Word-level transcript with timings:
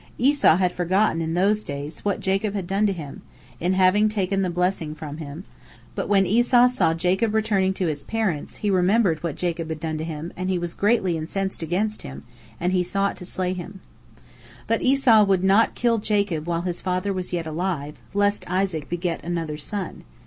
Esau 0.17 0.55
had 0.57 0.71
forgotten 0.71 1.21
in 1.21 1.35
those 1.35 1.63
days 1.63 2.03
what 2.03 2.21
Jacob 2.21 2.55
had 2.55 2.65
done 2.65 2.87
to 2.87 2.91
him, 2.91 3.21
in 3.59 3.73
having 3.73 4.09
taken 4.09 4.41
the 4.41 4.49
blessing 4.49 4.95
from 4.95 5.17
him, 5.17 5.43
but 5.93 6.09
when 6.09 6.25
Esau 6.25 6.65
saw 6.67 6.95
Jacob 6.95 7.35
returning 7.35 7.71
to 7.75 7.85
his 7.85 8.01
parents, 8.01 8.55
he 8.65 8.71
remembered 8.71 9.21
what 9.21 9.35
Jacob 9.35 9.69
had 9.69 9.79
done 9.79 9.99
to 9.99 10.03
him, 10.03 10.33
and 10.35 10.49
he 10.49 10.57
was 10.57 10.73
greatly 10.73 11.17
incensed 11.17 11.61
against 11.61 12.01
him, 12.01 12.23
and 12.59 12.73
he 12.73 12.81
sought 12.81 13.15
to 13.17 13.25
slay 13.25 13.53
him. 13.53 13.79
But 14.65 14.81
Esau 14.81 15.23
would 15.23 15.43
not 15.43 15.75
kill 15.75 15.99
Jacob 15.99 16.47
while 16.47 16.61
his 16.63 16.81
father 16.81 17.13
was 17.13 17.31
yet 17.31 17.45
alive, 17.45 17.93
lest 18.15 18.43
Isaac 18.49 18.89
beget 18.89 19.23
another 19.23 19.55
son. 19.57 20.03